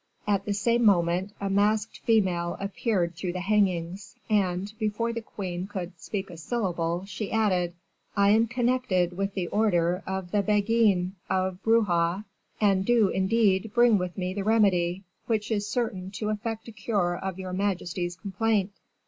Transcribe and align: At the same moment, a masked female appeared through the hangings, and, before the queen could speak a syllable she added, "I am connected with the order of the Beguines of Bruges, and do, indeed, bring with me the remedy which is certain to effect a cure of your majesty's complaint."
At 0.25 0.45
the 0.45 0.53
same 0.55 0.83
moment, 0.83 1.31
a 1.39 1.47
masked 1.47 1.99
female 1.99 2.57
appeared 2.59 3.15
through 3.15 3.33
the 3.33 3.39
hangings, 3.41 4.15
and, 4.31 4.73
before 4.79 5.13
the 5.13 5.21
queen 5.21 5.67
could 5.67 5.99
speak 6.01 6.31
a 6.31 6.37
syllable 6.37 7.05
she 7.05 7.31
added, 7.31 7.75
"I 8.17 8.31
am 8.31 8.47
connected 8.47 9.15
with 9.15 9.35
the 9.35 9.45
order 9.49 10.01
of 10.07 10.31
the 10.31 10.41
Beguines 10.41 11.11
of 11.29 11.61
Bruges, 11.61 12.23
and 12.59 12.83
do, 12.83 13.09
indeed, 13.09 13.69
bring 13.75 13.99
with 13.99 14.17
me 14.17 14.33
the 14.33 14.43
remedy 14.43 15.03
which 15.27 15.51
is 15.51 15.67
certain 15.67 16.09
to 16.13 16.29
effect 16.29 16.67
a 16.67 16.71
cure 16.71 17.15
of 17.15 17.37
your 17.37 17.53
majesty's 17.53 18.15
complaint." 18.15 18.71